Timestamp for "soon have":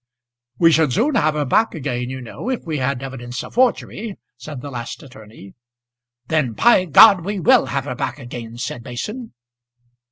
0.93-1.35